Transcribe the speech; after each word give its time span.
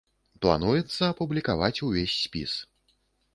Плануецца 0.45 1.09
апублікаваць 1.13 1.83
увесь 1.89 2.17
спіс. 2.23 2.57